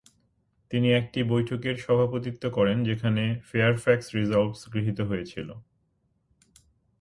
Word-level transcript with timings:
তিনি 0.71 0.89
একটি 0.93 1.19
বৈঠকের 1.23 1.75
সভাপতিত্ব 1.77 2.43
করেন, 2.49 2.77
যেখানে 2.83 3.23
"ফেয়ারফ্যাক্স 3.49 4.07
রিসলভস" 4.15 4.59
গৃহীত 4.73 4.99
হয়েছিল। 5.01 5.49